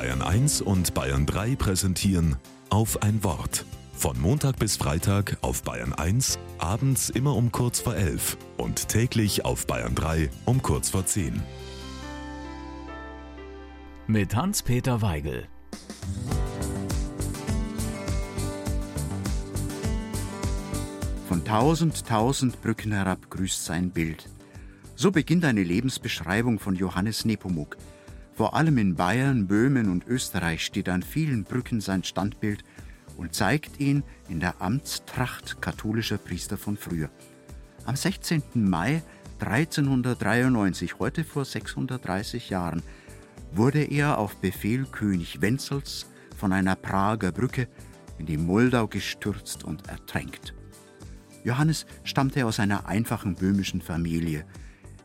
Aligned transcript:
Bayern 0.00 0.22
1 0.22 0.62
und 0.62 0.94
Bayern 0.94 1.26
3 1.26 1.56
präsentieren 1.56 2.36
auf 2.70 3.02
ein 3.02 3.22
Wort. 3.22 3.66
Von 3.92 4.18
Montag 4.18 4.58
bis 4.58 4.78
Freitag 4.78 5.36
auf 5.42 5.62
Bayern 5.62 5.92
1, 5.92 6.38
abends 6.56 7.10
immer 7.10 7.36
um 7.36 7.52
kurz 7.52 7.80
vor 7.80 7.94
11 7.94 8.38
und 8.56 8.88
täglich 8.88 9.44
auf 9.44 9.66
Bayern 9.66 9.94
3 9.94 10.30
um 10.46 10.62
kurz 10.62 10.88
vor 10.88 11.04
10. 11.04 11.42
Mit 14.06 14.34
Hans-Peter 14.34 15.02
Weigel. 15.02 15.46
Von 21.28 21.44
tausend, 21.44 22.06
tausend 22.06 22.62
Brücken 22.62 22.92
herab 22.92 23.28
grüßt 23.28 23.66
sein 23.66 23.90
Bild. 23.90 24.30
So 24.96 25.10
beginnt 25.10 25.44
eine 25.44 25.62
Lebensbeschreibung 25.62 26.58
von 26.58 26.74
Johannes 26.74 27.26
Nepomuk. 27.26 27.76
Vor 28.40 28.54
allem 28.54 28.78
in 28.78 28.94
Bayern, 28.94 29.46
Böhmen 29.48 29.90
und 29.90 30.06
Österreich 30.06 30.64
steht 30.64 30.88
an 30.88 31.02
vielen 31.02 31.44
Brücken 31.44 31.82
sein 31.82 32.04
Standbild 32.04 32.64
und 33.18 33.34
zeigt 33.34 33.78
ihn 33.80 34.02
in 34.30 34.40
der 34.40 34.62
Amtstracht 34.62 35.60
katholischer 35.60 36.16
Priester 36.16 36.56
von 36.56 36.78
früher. 36.78 37.10
Am 37.84 37.96
16. 37.96 38.42
Mai 38.54 39.02
1393, 39.40 40.98
heute 40.98 41.22
vor 41.22 41.44
630 41.44 42.48
Jahren, 42.48 42.82
wurde 43.52 43.84
er 43.84 44.16
auf 44.16 44.36
Befehl 44.36 44.86
König 44.86 45.42
Wenzels 45.42 46.06
von 46.34 46.54
einer 46.54 46.76
Prager 46.76 47.32
Brücke 47.32 47.68
in 48.16 48.24
die 48.24 48.38
Moldau 48.38 48.88
gestürzt 48.88 49.64
und 49.64 49.86
ertränkt. 49.86 50.54
Johannes 51.44 51.84
stammte 52.04 52.46
aus 52.46 52.58
einer 52.58 52.86
einfachen 52.86 53.34
böhmischen 53.34 53.82
Familie. 53.82 54.46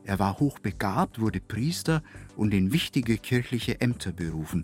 Er 0.05 0.19
war 0.19 0.39
hochbegabt, 0.39 1.19
wurde 1.19 1.39
Priester 1.39 2.03
und 2.35 2.53
in 2.53 2.71
wichtige 2.71 3.17
kirchliche 3.17 3.81
Ämter 3.81 4.11
berufen. 4.11 4.63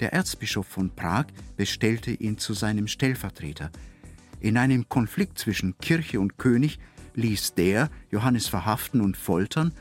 Der 0.00 0.12
Erzbischof 0.12 0.66
von 0.66 0.90
Prag 0.90 1.26
bestellte 1.56 2.10
ihn 2.10 2.38
zu 2.38 2.54
seinem 2.54 2.86
Stellvertreter. 2.86 3.70
In 4.40 4.56
einem 4.56 4.88
Konflikt 4.88 5.38
zwischen 5.38 5.76
Kirche 5.78 6.20
und 6.20 6.38
König 6.38 6.78
ließ 7.14 7.54
der 7.54 7.90
Johannes 8.10 8.48
verhaften 8.48 9.00
und 9.00 9.16
foltern, 9.16 9.72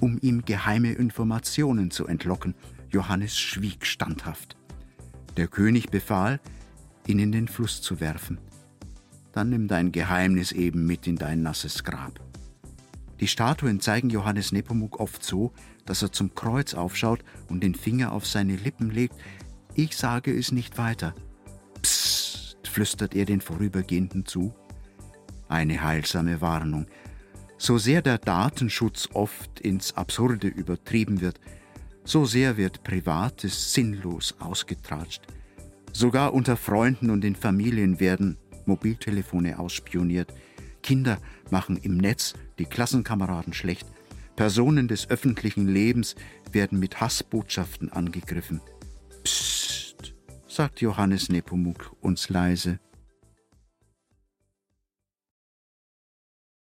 um 0.00 0.18
ihm 0.20 0.44
geheime 0.44 0.92
Informationen 0.92 1.90
zu 1.90 2.06
entlocken. 2.06 2.54
Johannes 2.90 3.38
schwieg 3.38 3.86
standhaft. 3.86 4.56
Der 5.36 5.48
König 5.48 5.90
befahl, 5.90 6.40
ihn 7.06 7.18
in 7.18 7.32
den 7.32 7.48
Fluss 7.48 7.82
zu 7.82 8.00
werfen 8.00 8.38
dann 9.36 9.50
nimm 9.50 9.68
dein 9.68 9.92
Geheimnis 9.92 10.50
eben 10.50 10.86
mit 10.86 11.06
in 11.06 11.16
dein 11.16 11.42
nasses 11.42 11.84
Grab. 11.84 12.18
Die 13.20 13.28
Statuen 13.28 13.80
zeigen 13.80 14.10
Johannes 14.10 14.52
Nepomuk 14.52 15.00
oft 15.00 15.24
so, 15.24 15.52
dass 15.86 16.02
er 16.02 16.12
zum 16.12 16.34
Kreuz 16.34 16.74
aufschaut 16.74 17.24
und 17.48 17.62
den 17.62 17.74
Finger 17.74 18.12
auf 18.12 18.26
seine 18.26 18.56
Lippen 18.56 18.90
legt. 18.90 19.14
Ich 19.74 19.96
sage 19.96 20.36
es 20.36 20.52
nicht 20.52 20.78
weiter. 20.78 21.14
Psst, 21.82 22.68
flüstert 22.68 23.14
er 23.14 23.24
den 23.24 23.40
Vorübergehenden 23.40 24.26
zu. 24.26 24.54
Eine 25.48 25.82
heilsame 25.82 26.40
Warnung. 26.40 26.86
So 27.58 27.78
sehr 27.78 28.02
der 28.02 28.18
Datenschutz 28.18 29.08
oft 29.14 29.60
ins 29.60 29.96
Absurde 29.96 30.48
übertrieben 30.48 31.22
wird, 31.22 31.40
so 32.04 32.26
sehr 32.26 32.56
wird 32.56 32.82
Privates 32.84 33.72
sinnlos 33.72 34.34
ausgetratscht. 34.38 35.22
Sogar 35.92 36.34
unter 36.34 36.56
Freunden 36.56 37.08
und 37.08 37.24
in 37.24 37.34
Familien 37.34 37.98
werden 37.98 38.36
Mobiltelefone 38.66 39.58
ausspioniert. 39.58 40.32
Kinder 40.86 41.18
machen 41.50 41.76
im 41.76 41.96
Netz 41.96 42.34
die 42.60 42.64
Klassenkameraden 42.64 43.52
schlecht. 43.52 43.88
Personen 44.36 44.86
des 44.86 45.10
öffentlichen 45.10 45.66
Lebens 45.66 46.14
werden 46.52 46.78
mit 46.78 47.00
Hassbotschaften 47.00 47.90
angegriffen. 47.90 48.60
Psst, 49.24 50.14
sagt 50.46 50.80
Johannes 50.80 51.28
Nepomuk 51.28 51.96
uns 52.00 52.28
leise. 52.28 52.78